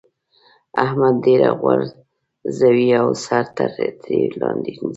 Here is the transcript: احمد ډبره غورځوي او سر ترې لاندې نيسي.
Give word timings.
احمد 0.85 1.15
ډبره 1.23 1.49
غورځوي 1.59 2.89
او 3.01 3.07
سر 3.23 3.45
ترې 3.55 4.19
لاندې 4.41 4.73
نيسي. 4.79 4.87